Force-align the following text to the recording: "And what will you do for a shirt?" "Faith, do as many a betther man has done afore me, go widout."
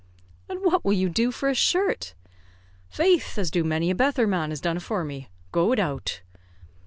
"And 0.49 0.63
what 0.63 0.83
will 0.83 0.93
you 0.93 1.09
do 1.09 1.31
for 1.31 1.47
a 1.47 1.53
shirt?" 1.53 2.15
"Faith, 2.89 3.35
do 3.51 3.59
as 3.61 3.63
many 3.67 3.91
a 3.91 3.93
betther 3.93 4.25
man 4.25 4.49
has 4.49 4.59
done 4.59 4.77
afore 4.77 5.03
me, 5.03 5.29
go 5.51 5.67
widout." 5.67 6.21